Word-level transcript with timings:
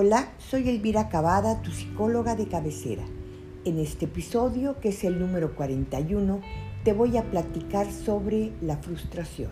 Hola, 0.00 0.30
soy 0.38 0.68
Elvira 0.68 1.08
Cavada, 1.08 1.60
tu 1.60 1.72
psicóloga 1.72 2.36
de 2.36 2.46
cabecera. 2.46 3.02
En 3.64 3.80
este 3.80 4.04
episodio, 4.04 4.78
que 4.78 4.90
es 4.90 5.02
el 5.02 5.18
número 5.18 5.56
41, 5.56 6.40
te 6.84 6.92
voy 6.92 7.16
a 7.16 7.24
platicar 7.24 7.90
sobre 7.90 8.52
la 8.60 8.76
frustración. 8.76 9.50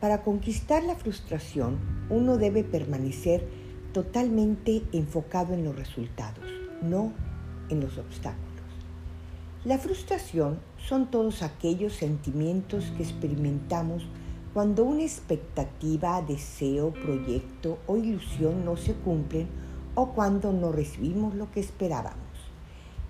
Para 0.00 0.22
conquistar 0.22 0.84
la 0.84 0.94
frustración, 0.94 1.80
uno 2.10 2.36
debe 2.36 2.62
permanecer 2.62 3.44
totalmente 3.92 4.84
enfocado 4.92 5.52
en 5.52 5.64
los 5.64 5.74
resultados, 5.74 6.44
no 6.80 7.12
en 7.70 7.80
los 7.80 7.98
obstáculos. 7.98 8.46
La 9.64 9.78
frustración 9.78 10.60
son 10.76 11.10
todos 11.10 11.42
aquellos 11.42 11.94
sentimientos 11.94 12.84
que 12.96 13.02
experimentamos 13.02 14.06
cuando 14.58 14.82
una 14.82 15.04
expectativa, 15.04 16.20
deseo, 16.20 16.92
proyecto 16.92 17.78
o 17.86 17.96
ilusión 17.96 18.64
no 18.64 18.76
se 18.76 18.92
cumplen 18.92 19.46
o 19.94 20.08
cuando 20.14 20.52
no 20.52 20.72
recibimos 20.72 21.36
lo 21.36 21.48
que 21.52 21.60
esperábamos. 21.60 22.18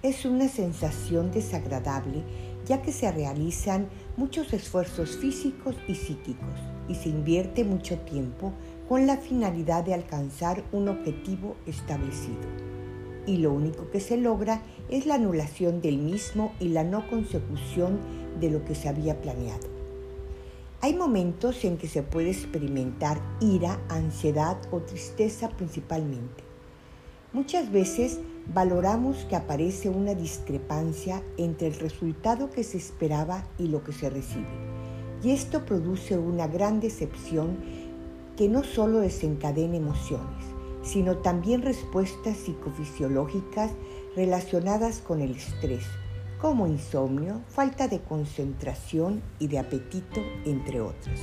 Es 0.02 0.26
una 0.26 0.46
sensación 0.48 1.30
desagradable 1.30 2.22
ya 2.66 2.82
que 2.82 2.92
se 2.92 3.10
realizan 3.10 3.88
muchos 4.18 4.52
esfuerzos 4.52 5.16
físicos 5.16 5.74
y 5.88 5.94
psíquicos 5.94 6.54
y 6.86 6.96
se 6.96 7.08
invierte 7.08 7.64
mucho 7.64 7.98
tiempo 8.00 8.52
con 8.86 9.06
la 9.06 9.16
finalidad 9.16 9.84
de 9.84 9.94
alcanzar 9.94 10.62
un 10.70 10.88
objetivo 10.88 11.56
establecido. 11.64 12.44
Y 13.26 13.38
lo 13.38 13.54
único 13.54 13.90
que 13.90 14.00
se 14.00 14.18
logra 14.18 14.60
es 14.90 15.06
la 15.06 15.14
anulación 15.14 15.80
del 15.80 15.96
mismo 15.96 16.52
y 16.60 16.68
la 16.68 16.84
no 16.84 17.08
consecución 17.08 18.00
de 18.38 18.50
lo 18.50 18.66
que 18.66 18.74
se 18.74 18.90
había 18.90 19.18
planeado. 19.22 19.77
Hay 20.80 20.94
momentos 20.94 21.64
en 21.64 21.76
que 21.76 21.88
se 21.88 22.04
puede 22.04 22.30
experimentar 22.30 23.20
ira, 23.40 23.80
ansiedad 23.88 24.56
o 24.70 24.78
tristeza 24.78 25.48
principalmente. 25.48 26.44
Muchas 27.32 27.72
veces 27.72 28.20
valoramos 28.54 29.24
que 29.24 29.34
aparece 29.34 29.88
una 29.88 30.14
discrepancia 30.14 31.20
entre 31.36 31.66
el 31.66 31.74
resultado 31.74 32.50
que 32.50 32.62
se 32.62 32.78
esperaba 32.78 33.44
y 33.58 33.66
lo 33.66 33.82
que 33.82 33.92
se 33.92 34.08
recibe. 34.08 34.46
Y 35.24 35.32
esto 35.32 35.66
produce 35.66 36.16
una 36.16 36.46
gran 36.46 36.78
decepción 36.78 37.58
que 38.36 38.48
no 38.48 38.62
solo 38.62 39.00
desencadena 39.00 39.76
emociones, 39.76 40.44
sino 40.84 41.16
también 41.16 41.62
respuestas 41.62 42.36
psicofisiológicas 42.36 43.72
relacionadas 44.14 45.00
con 45.00 45.22
el 45.22 45.32
estrés, 45.32 45.84
como 46.41 46.67
insomnio, 46.67 47.42
falta 47.48 47.89
de 47.89 48.00
concentración 48.00 49.22
y 49.39 49.48
de 49.48 49.58
apetito, 49.58 50.20
entre 50.45 50.80
otras. 50.80 51.20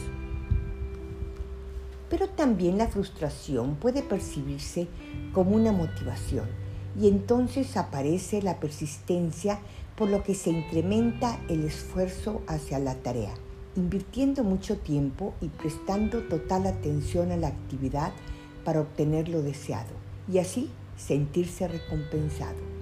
Pero 2.10 2.28
también 2.30 2.78
la 2.78 2.88
frustración 2.88 3.76
puede 3.76 4.04
percibirse 4.04 4.88
como 5.34 5.56
una 5.56 5.72
motivación 5.72 6.46
y 7.00 7.08
entonces 7.08 7.78
aparece 7.78 8.42
la 8.42 8.60
persistencia 8.60 9.60
por 9.96 10.10
lo 10.10 10.24
que 10.24 10.36
se 10.36 10.50
incrementa 10.50 11.40
el 11.50 11.64
esfuerzo 11.64 12.42
hacia 12.48 12.80
la 12.80 12.96
tarea, 12.96 13.34
invirtiendo 13.76 14.44
mucho 14.44 14.78
tiempo 14.78 15.34
y 15.42 15.48
prestando 15.48 16.24
total 16.24 16.68
atención 16.68 17.32
a 17.32 17.38
la 17.38 17.48
actividad 17.48 18.12
para 18.66 18.82
obtener 18.82 19.30
lo 19.30 19.42
deseado 19.42 19.94
y 20.32 20.40
así 20.40 20.70
sentirse 20.98 21.68
recompensado 21.68 22.75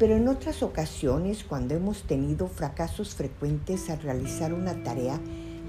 pero 0.00 0.16
en 0.16 0.28
otras 0.28 0.62
ocasiones, 0.62 1.44
cuando 1.44 1.74
hemos 1.74 2.04
tenido 2.04 2.48
fracasos 2.48 3.14
frecuentes 3.14 3.90
al 3.90 4.00
realizar 4.00 4.54
una 4.54 4.82
tarea, 4.82 5.20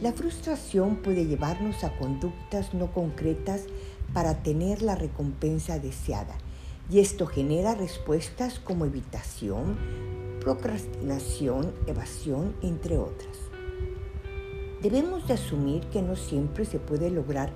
la 0.02 0.14
frustración 0.14 0.96
puede 0.96 1.26
llevarnos 1.26 1.84
a 1.84 1.98
conductas 1.98 2.74
no 2.74 2.94
concretas 2.94 3.64
para 4.14 4.42
tener 4.42 4.84
la 4.84 4.96
recompensa 4.96 5.80
deseada. 5.80 6.34
Y 6.90 7.00
esto 7.00 7.28
genera 7.28 7.76
respuestas 7.76 8.58
como 8.60 8.86
evitación, 8.86 9.76
procrastinación, 10.40 11.74
evasión, 11.86 12.56
entre 12.62 12.98
otras. 12.98 13.38
Debemos 14.82 15.28
de 15.28 15.34
asumir 15.34 15.82
que 15.88 16.02
no 16.02 16.16
siempre 16.16 16.64
se 16.64 16.80
puede 16.80 17.10
lograr 17.10 17.52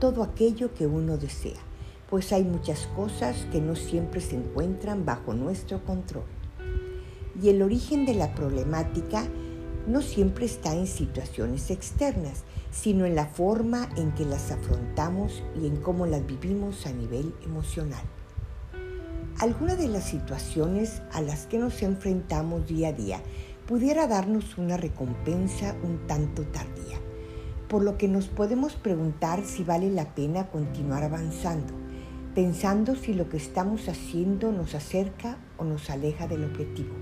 todo 0.00 0.22
aquello 0.22 0.72
que 0.72 0.86
uno 0.86 1.18
desea 1.18 1.60
pues 2.08 2.32
hay 2.32 2.44
muchas 2.44 2.86
cosas 2.94 3.46
que 3.50 3.60
no 3.60 3.76
siempre 3.76 4.20
se 4.20 4.36
encuentran 4.36 5.04
bajo 5.04 5.34
nuestro 5.34 5.84
control. 5.84 6.24
Y 7.42 7.48
el 7.48 7.62
origen 7.62 8.06
de 8.06 8.14
la 8.14 8.34
problemática 8.34 9.26
no 9.86 10.02
siempre 10.02 10.46
está 10.46 10.74
en 10.74 10.86
situaciones 10.86 11.70
externas, 11.70 12.44
sino 12.70 13.04
en 13.04 13.14
la 13.14 13.26
forma 13.26 13.88
en 13.96 14.12
que 14.12 14.24
las 14.24 14.50
afrontamos 14.50 15.42
y 15.60 15.66
en 15.66 15.76
cómo 15.76 16.06
las 16.06 16.26
vivimos 16.26 16.86
a 16.86 16.92
nivel 16.92 17.34
emocional. 17.44 18.02
Alguna 19.40 19.74
de 19.74 19.88
las 19.88 20.04
situaciones 20.04 21.02
a 21.12 21.20
las 21.20 21.46
que 21.46 21.58
nos 21.58 21.82
enfrentamos 21.82 22.68
día 22.68 22.88
a 22.88 22.92
día 22.92 23.20
pudiera 23.66 24.06
darnos 24.06 24.56
una 24.58 24.76
recompensa 24.76 25.74
un 25.82 26.06
tanto 26.06 26.44
tardía, 26.44 26.98
por 27.68 27.82
lo 27.82 27.98
que 27.98 28.08
nos 28.08 28.28
podemos 28.28 28.74
preguntar 28.74 29.44
si 29.44 29.64
vale 29.64 29.90
la 29.90 30.14
pena 30.14 30.48
continuar 30.50 31.02
avanzando 31.02 31.83
pensando 32.34 32.96
si 32.96 33.14
lo 33.14 33.28
que 33.28 33.36
estamos 33.36 33.88
haciendo 33.88 34.50
nos 34.50 34.74
acerca 34.74 35.38
o 35.56 35.64
nos 35.64 35.88
aleja 35.88 36.26
del 36.26 36.44
objetivo. 36.44 36.94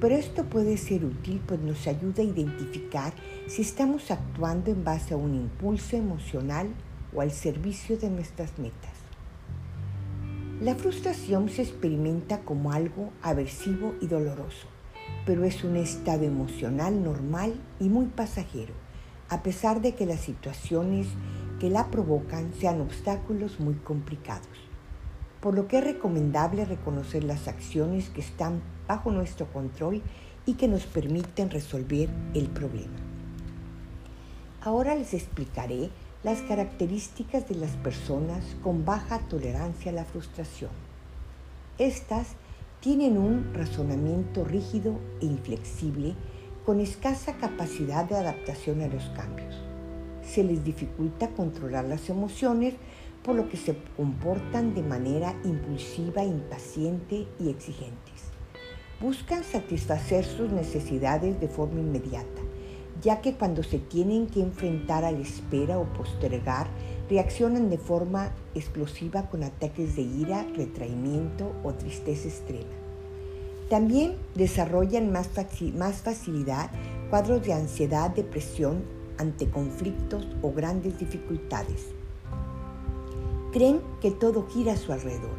Pero 0.00 0.14
esto 0.14 0.44
puede 0.44 0.76
ser 0.76 1.04
útil 1.04 1.42
pues 1.46 1.60
nos 1.60 1.86
ayuda 1.86 2.22
a 2.22 2.26
identificar 2.26 3.12
si 3.48 3.62
estamos 3.62 4.10
actuando 4.10 4.70
en 4.70 4.84
base 4.84 5.14
a 5.14 5.16
un 5.16 5.34
impulso 5.34 5.96
emocional 5.96 6.68
o 7.12 7.20
al 7.20 7.32
servicio 7.32 7.98
de 7.98 8.10
nuestras 8.10 8.58
metas. 8.58 8.94
La 10.60 10.74
frustración 10.74 11.48
se 11.48 11.62
experimenta 11.62 12.40
como 12.40 12.72
algo 12.72 13.10
aversivo 13.22 13.94
y 14.00 14.06
doloroso, 14.06 14.68
pero 15.26 15.44
es 15.44 15.64
un 15.64 15.76
estado 15.76 16.24
emocional 16.24 17.02
normal 17.02 17.54
y 17.80 17.88
muy 17.88 18.06
pasajero, 18.06 18.74
a 19.28 19.42
pesar 19.42 19.80
de 19.80 19.94
que 19.94 20.06
las 20.06 20.20
situaciones 20.20 21.08
que 21.60 21.68
la 21.68 21.88
provocan 21.90 22.52
sean 22.58 22.80
obstáculos 22.80 23.60
muy 23.60 23.74
complicados. 23.74 24.48
Por 25.42 25.54
lo 25.54 25.68
que 25.68 25.78
es 25.78 25.84
recomendable 25.84 26.64
reconocer 26.64 27.22
las 27.22 27.48
acciones 27.48 28.08
que 28.08 28.22
están 28.22 28.62
bajo 28.88 29.10
nuestro 29.12 29.46
control 29.52 30.02
y 30.46 30.54
que 30.54 30.68
nos 30.68 30.86
permiten 30.86 31.50
resolver 31.50 32.08
el 32.34 32.48
problema. 32.48 32.96
Ahora 34.62 34.94
les 34.94 35.12
explicaré 35.12 35.90
las 36.22 36.40
características 36.42 37.46
de 37.48 37.54
las 37.54 37.72
personas 37.72 38.42
con 38.62 38.84
baja 38.86 39.18
tolerancia 39.28 39.92
a 39.92 39.94
la 39.94 40.04
frustración. 40.04 40.70
Estas 41.78 42.28
tienen 42.80 43.18
un 43.18 43.52
razonamiento 43.52 44.44
rígido 44.44 44.98
e 45.20 45.26
inflexible 45.26 46.14
con 46.64 46.80
escasa 46.80 47.36
capacidad 47.36 48.06
de 48.06 48.16
adaptación 48.16 48.80
a 48.82 48.88
los 48.88 49.04
cambios 49.10 49.69
se 50.22 50.44
les 50.44 50.64
dificulta 50.64 51.28
controlar 51.30 51.84
las 51.84 52.08
emociones, 52.10 52.74
por 53.22 53.34
lo 53.34 53.48
que 53.48 53.56
se 53.56 53.76
comportan 53.96 54.74
de 54.74 54.82
manera 54.82 55.34
impulsiva, 55.44 56.24
impaciente 56.24 57.26
y 57.38 57.50
exigentes. 57.50 58.30
Buscan 59.00 59.44
satisfacer 59.44 60.24
sus 60.24 60.50
necesidades 60.50 61.40
de 61.40 61.48
forma 61.48 61.80
inmediata, 61.80 62.42
ya 63.02 63.20
que 63.20 63.34
cuando 63.34 63.62
se 63.62 63.78
tienen 63.78 64.26
que 64.26 64.40
enfrentar 64.40 65.04
a 65.04 65.10
la 65.10 65.20
espera 65.20 65.78
o 65.78 65.84
postergar, 65.92 66.68
reaccionan 67.08 67.70
de 67.70 67.78
forma 67.78 68.32
explosiva 68.54 69.28
con 69.28 69.42
ataques 69.42 69.96
de 69.96 70.02
ira, 70.02 70.46
retraimiento 70.56 71.52
o 71.64 71.72
tristeza 71.72 72.28
extrema. 72.28 72.80
También 73.68 74.16
desarrollan 74.34 75.12
más, 75.12 75.28
facilidad 75.28 76.70
cuadros 77.08 77.44
de 77.44 77.52
ansiedad, 77.52 78.10
depresión 78.10 78.82
ante 79.20 79.50
conflictos 79.50 80.26
o 80.40 80.50
grandes 80.50 80.98
dificultades. 80.98 81.88
Creen 83.52 83.82
que 84.00 84.10
todo 84.10 84.48
gira 84.48 84.72
a 84.72 84.76
su 84.78 84.92
alrededor 84.92 85.36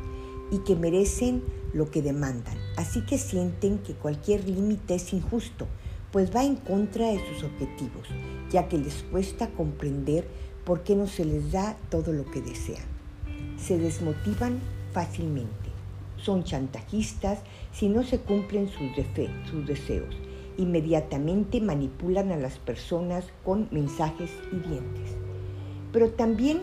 y 0.52 0.60
que 0.60 0.76
merecen 0.76 1.44
lo 1.74 1.90
que 1.90 2.02
demandan, 2.02 2.58
así 2.78 3.02
que 3.06 3.18
sienten 3.18 3.80
que 3.80 3.94
cualquier 3.94 4.48
límite 4.48 4.96
es 4.96 5.14
injusto, 5.14 5.68
pues 6.12 6.36
va 6.36 6.44
en 6.44 6.58
contra 6.58 7.08
de 7.08 7.20
sus 7.28 7.44
objetivos, 7.44 8.08
ya 8.52 8.68
que 8.68 8.78
les 8.78 9.02
cuesta 9.04 9.50
comprender 9.50 10.28
por 10.64 10.84
qué 10.84 10.96
no 10.96 11.08
se 11.08 11.26
les 11.26 11.52
da 11.52 11.76
todo 11.90 12.14
lo 12.14 12.30
que 12.30 12.42
desean. 12.42 12.86
Se 13.58 13.80
desmotivan 13.80 14.60
fácilmente, 14.92 15.72
son 16.18 16.44
chantajistas 16.44 17.40
si 17.72 17.90
no 17.90 18.04
se 18.04 18.20
cumplen 18.20 18.70
sus, 18.70 18.92
sus 19.50 19.66
deseos 19.66 20.16
inmediatamente 20.62 21.60
manipulan 21.62 22.32
a 22.32 22.38
las 22.38 22.58
personas 22.58 23.26
con 23.44 23.68
mensajes 23.72 24.32
hirientes. 24.52 25.12
Pero 25.92 26.12
también 26.12 26.62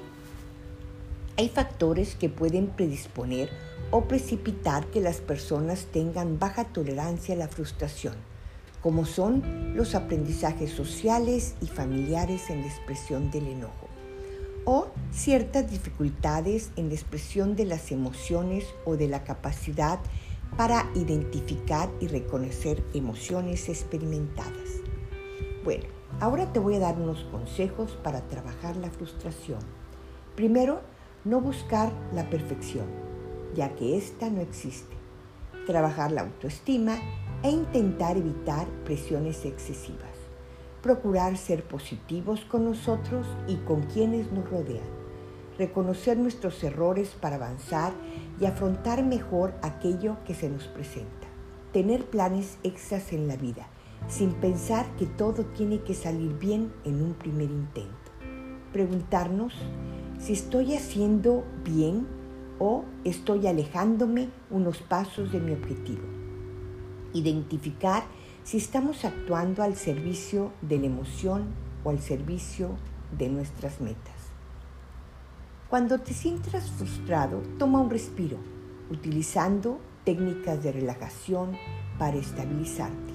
hay 1.37 1.49
factores 1.49 2.15
que 2.15 2.29
pueden 2.29 2.69
predisponer 2.69 3.49
o 3.91 4.05
precipitar 4.05 4.87
que 4.87 5.01
las 5.01 5.19
personas 5.19 5.87
tengan 5.93 6.39
baja 6.39 6.65
tolerancia 6.65 7.35
a 7.35 7.39
la 7.39 7.49
frustración, 7.49 8.15
como 8.83 9.07
son 9.07 9.77
los 9.77 9.95
aprendizajes 9.95 10.71
sociales 10.71 11.55
y 11.61 11.67
familiares 11.67 12.51
en 12.51 12.63
la 12.63 12.67
expresión 12.67 13.31
del 13.31 13.47
enojo. 13.49 13.89
o 14.71 14.89
ciertas 15.13 15.71
dificultades 15.71 16.73
en 16.77 16.89
la 16.89 16.95
expresión 16.95 17.57
de 17.57 17.65
las 17.65 17.91
emociones 17.91 18.67
o 18.85 18.99
de 18.99 19.09
la 19.09 19.25
capacidad 19.25 19.99
para 20.57 20.91
identificar 20.95 21.91
y 22.01 22.09
reconocer 22.09 22.83
emociones 22.95 23.69
experimentadas. 23.69 24.81
Bueno, 25.65 25.85
ahora 26.21 26.53
te 26.53 26.59
voy 26.59 26.77
a 26.77 26.81
dar 26.81 26.97
unos 26.97 27.25
consejos 27.25 27.99
para 28.03 28.23
trabajar 28.23 28.77
la 28.77 28.91
frustración. 28.91 29.61
Primero, 30.35 30.81
no 31.25 31.41
buscar 31.41 31.93
la 32.13 32.31
perfección, 32.31 32.87
ya 33.55 33.75
que 33.75 33.97
ésta 33.97 34.31
no 34.31 34.41
existe. 34.41 34.97
Trabajar 35.67 36.13
la 36.13 36.23
autoestima 36.23 36.97
e 37.43 37.51
intentar 37.51 38.17
evitar 38.17 38.67
presiones 38.85 39.45
excesivas. 39.45 40.17
Procurar 40.83 41.37
ser 41.37 41.65
positivos 41.65 42.45
con 42.45 42.65
nosotros 42.65 43.27
y 43.47 43.57
con 43.57 43.83
quienes 43.83 44.33
nos 44.33 44.49
rodean. 44.49 45.08
Reconocer 45.59 46.17
nuestros 46.17 46.63
errores 46.63 47.17
para 47.21 47.37
avanzar 47.37 47.93
y 48.41 48.47
afrontar 48.47 49.05
mejor 49.05 49.55
aquello 49.63 50.17
que 50.25 50.35
se 50.35 50.49
nos 50.49 50.69
presenta. 50.69 51.27
Tener 51.73 52.07
planes 52.07 52.59
extras 52.63 53.13
en 53.13 53.27
la 53.27 53.37
vida, 53.37 53.67
sin 54.07 54.35
pensar 54.35 54.87
que 54.97 55.07
todo 55.07 55.45
tiene 55.45 55.83
que 55.83 55.95
salir 55.95 56.39
bien 56.39 56.73
en 56.85 57.03
un 57.03 57.15
primer 57.15 57.51
intento. 57.51 58.13
Preguntarnos 58.73 59.53
si 60.21 60.33
estoy 60.33 60.75
haciendo 60.75 61.45
bien 61.65 62.07
o 62.61 62.85
estoy 63.05 63.47
alejándome 63.47 64.29
unos 64.51 64.79
pasos 64.79 65.33
de 65.33 65.41
mi 65.41 65.53
objetivo. 65.53 66.05
Identificar 67.13 68.05
si 68.45 68.59
estamos 68.59 69.05
actuando 69.05 69.63
al 69.63 69.75
servicio 69.75 70.53
de 70.63 70.79
la 70.79 70.87
emoción 70.87 71.47
o 71.83 71.91
al 71.91 71.99
servicio 71.99 72.71
de 73.17 73.29
nuestras 73.29 73.81
metas. 73.81 74.18
Cuando 75.69 76.01
te 76.01 76.15
sientas 76.15 76.71
frustrado, 76.71 77.43
toma 77.59 77.83
un 77.83 77.91
respiro, 77.91 78.39
utilizando 78.91 79.79
técnicas 80.03 80.63
de 80.63 80.73
relajación 80.73 81.59
para 81.99 82.17
estabilizarte. 82.17 83.13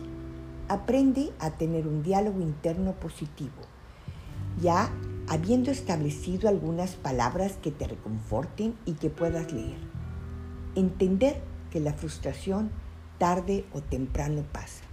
Aprende 0.68 1.34
a 1.40 1.50
tener 1.50 1.88
un 1.88 2.04
diálogo 2.04 2.42
interno 2.42 2.92
positivo. 2.94 3.64
Ya 4.62 4.92
habiendo 5.28 5.72
establecido 5.72 6.48
algunas 6.48 6.92
palabras 6.92 7.54
que 7.54 7.72
te 7.72 7.88
reconforten 7.88 8.76
y 8.86 8.94
que 8.94 9.10
puedas 9.10 9.52
leer. 9.52 9.80
Entender 10.76 11.42
que 11.72 11.80
la 11.80 11.94
frustración 11.94 12.70
tarde 13.18 13.66
o 13.74 13.82
temprano 13.82 14.44
pasa. 14.52 14.84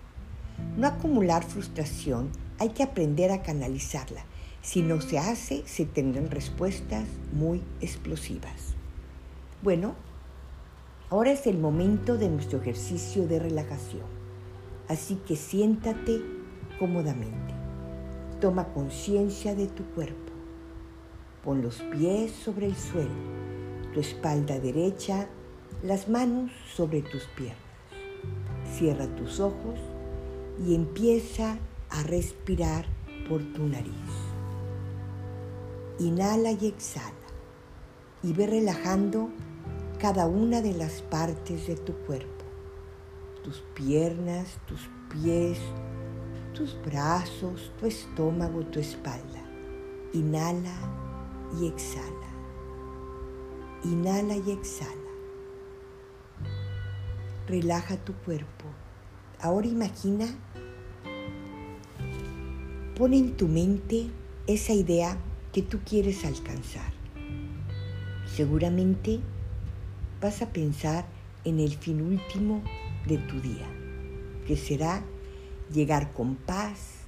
No 0.78 0.86
acumular 0.86 1.44
frustración, 1.44 2.30
hay 2.58 2.70
que 2.70 2.84
aprender 2.84 3.30
a 3.30 3.42
canalizarla. 3.42 4.24
Si 4.62 4.82
no 4.82 5.00
se 5.00 5.18
hace, 5.18 5.66
se 5.66 5.86
tendrán 5.86 6.30
respuestas 6.30 7.06
muy 7.32 7.62
explosivas. 7.80 8.74
Bueno, 9.62 9.94
ahora 11.08 11.32
es 11.32 11.46
el 11.46 11.58
momento 11.58 12.18
de 12.18 12.28
nuestro 12.28 12.60
ejercicio 12.60 13.26
de 13.26 13.38
relajación. 13.38 14.04
Así 14.88 15.16
que 15.26 15.36
siéntate 15.36 16.20
cómodamente. 16.78 17.54
Toma 18.40 18.68
conciencia 18.74 19.54
de 19.54 19.66
tu 19.66 19.84
cuerpo. 19.94 20.32
Pon 21.42 21.62
los 21.62 21.76
pies 21.76 22.32
sobre 22.32 22.66
el 22.66 22.76
suelo, 22.76 23.10
tu 23.94 24.00
espalda 24.00 24.58
derecha, 24.58 25.26
las 25.82 26.08
manos 26.08 26.50
sobre 26.74 27.00
tus 27.00 27.24
piernas. 27.28 27.56
Cierra 28.76 29.06
tus 29.16 29.40
ojos 29.40 29.78
y 30.66 30.74
empieza 30.74 31.56
a 31.88 32.02
respirar 32.02 32.84
por 33.26 33.42
tu 33.52 33.66
nariz. 33.66 34.29
Inhala 36.00 36.52
y 36.52 36.66
exhala 36.66 37.12
y 38.22 38.32
ve 38.32 38.46
relajando 38.46 39.28
cada 39.98 40.26
una 40.26 40.62
de 40.62 40.72
las 40.72 41.02
partes 41.02 41.66
de 41.66 41.76
tu 41.76 41.92
cuerpo, 42.06 42.44
tus 43.44 43.60
piernas, 43.74 44.58
tus 44.66 44.88
pies, 45.10 45.58
tus 46.54 46.74
brazos, 46.82 47.70
tu 47.78 47.84
estómago, 47.84 48.64
tu 48.64 48.80
espalda. 48.80 49.44
Inhala 50.14 50.74
y 51.60 51.66
exhala. 51.66 52.30
Inhala 53.84 54.36
y 54.36 54.52
exhala. 54.52 54.94
Relaja 57.46 57.98
tu 57.98 58.14
cuerpo. 58.14 58.64
Ahora 59.38 59.66
imagina, 59.66 60.26
pon 62.96 63.12
en 63.12 63.36
tu 63.36 63.48
mente 63.48 64.10
esa 64.46 64.72
idea 64.72 65.18
que 65.52 65.62
tú 65.62 65.80
quieres 65.84 66.24
alcanzar. 66.24 66.92
Seguramente 68.34 69.20
vas 70.20 70.42
a 70.42 70.52
pensar 70.52 71.06
en 71.44 71.58
el 71.58 71.76
fin 71.76 72.02
último 72.02 72.62
de 73.06 73.18
tu 73.18 73.40
día, 73.40 73.66
que 74.46 74.56
será 74.56 75.02
llegar 75.72 76.12
con 76.12 76.36
paz 76.36 77.00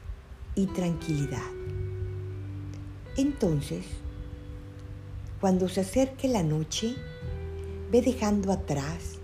y 0.54 0.66
tranquilidad. 0.66 1.50
Entonces, 3.16 3.84
cuando 5.40 5.68
se 5.68 5.82
acerque 5.82 6.28
la 6.28 6.42
noche, 6.42 6.94
ve 7.90 8.00
dejando 8.00 8.52
atrás 8.52 9.18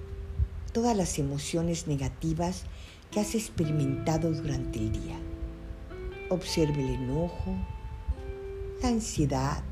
todas 0.72 0.96
las 0.96 1.18
emociones 1.18 1.86
negativas 1.86 2.64
que 3.10 3.20
has 3.20 3.34
experimentado 3.34 4.30
durante 4.32 4.78
el 4.78 4.92
día. 4.92 5.18
Observe 6.28 6.82
el 6.82 6.94
enojo, 6.94 7.56
la 8.82 8.88
ansiedad, 8.88 9.62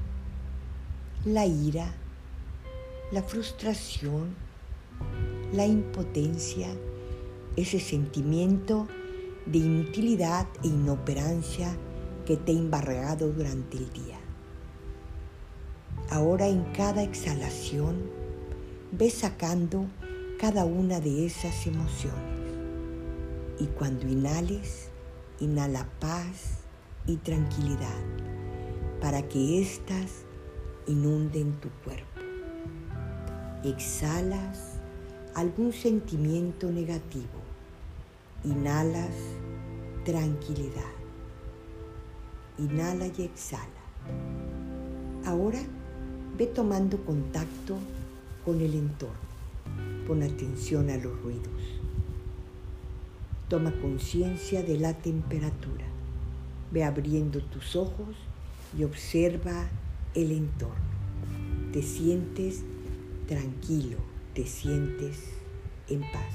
la 1.25 1.47
ira, 1.47 1.93
la 3.13 3.23
frustración, 3.23 4.35
la 5.53 5.65
impotencia, 5.65 6.69
ese 7.55 7.79
sentimiento 7.79 8.89
de 9.47 9.59
inutilidad 9.59 10.47
e 10.65 10.69
inoperancia 10.69 11.77
que 12.25 12.37
te 12.37 12.51
ha 12.51 12.57
embargado 12.57 13.31
durante 13.33 13.77
el 13.77 13.93
día. 13.93 14.19
Ahora 16.11 16.49
en 16.49 16.65
cada 16.73 17.05
exhalación 17.05 18.11
ve 18.91 19.11
sacando 19.11 19.87
cada 20.39 20.65
una 20.65 21.01
de 21.01 21.27
esas 21.27 21.67
emociones. 21.67 22.37
Y 23.61 23.67
cuando 23.67 24.09
inhales, 24.09 24.89
inhala 25.39 25.89
paz 26.01 26.59
y 27.07 27.17
tranquilidad 27.17 28.26
para 29.01 29.23
que 29.29 29.61
éstas 29.61 30.25
inunden 30.87 31.53
tu 31.61 31.69
cuerpo. 31.85 32.21
Exhalas 33.65 34.79
algún 35.35 35.73
sentimiento 35.73 36.71
negativo 36.71 37.47
Inhalas 38.47 39.17
tranquilidad. 40.05 40.95
Inhala 42.59 43.09
y 43.09 43.23
exhala. 43.23 43.67
Ahora 45.25 45.59
ve 46.39 46.47
tomando 46.47 47.05
contacto 47.05 47.77
con 48.45 48.61
el 48.61 48.75
entorno. 48.75 49.17
Pon 50.07 50.23
atención 50.23 50.91
a 50.91 50.97
los 50.97 51.21
ruidos. 51.23 51.81
Toma 53.49 53.73
conciencia 53.81 54.63
de 54.63 54.79
la 54.79 54.95
temperatura. 54.95 55.87
Ve 56.71 56.85
abriendo 56.85 57.41
tus 57.41 57.75
ojos 57.75 58.15
y 58.79 58.85
observa 58.85 59.69
el 60.15 60.33
entorno. 60.33 60.75
Te 61.73 61.83
sientes 61.83 62.63
tranquilo, 63.29 63.99
te 64.35 64.47
sientes 64.47 65.19
en 65.89 66.01
paz. 66.01 66.33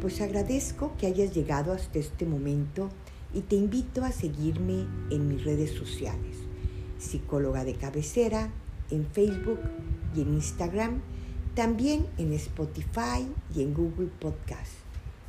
Pues 0.00 0.20
agradezco 0.20 0.92
que 0.98 1.06
hayas 1.06 1.34
llegado 1.34 1.72
hasta 1.72 1.98
este 1.98 2.26
momento 2.26 2.88
y 3.32 3.40
te 3.40 3.56
invito 3.56 4.04
a 4.04 4.12
seguirme 4.12 4.86
en 5.10 5.28
mis 5.28 5.44
redes 5.44 5.72
sociales, 5.72 6.36
psicóloga 6.98 7.64
de 7.64 7.74
cabecera, 7.74 8.50
en 8.90 9.06
Facebook 9.06 9.58
y 10.14 10.22
en 10.22 10.34
Instagram, 10.34 11.00
también 11.54 12.06
en 12.18 12.32
Spotify 12.32 13.26
y 13.54 13.62
en 13.62 13.74
Google 13.74 14.08
Podcast. 14.20 14.72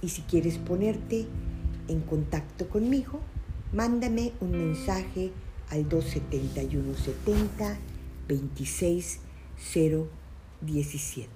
Y 0.02 0.10
si 0.10 0.22
quieres 0.24 0.58
ponerte 0.58 1.26
en 1.88 2.02
contacto 2.02 2.70
conmigo, 2.70 3.20
mándame 3.74 4.34
un 4.42 4.52
mensaje 4.52 5.32
al 5.70 5.88
271 5.88 6.96
70 6.96 7.78
26 8.28 9.20
017. 10.62 11.30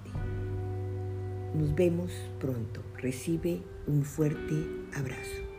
Nos 1.54 1.74
vemos 1.74 2.12
pronto. 2.38 2.82
Recibe 2.96 3.60
un 3.86 4.04
fuerte 4.04 4.54
abrazo. 4.94 5.49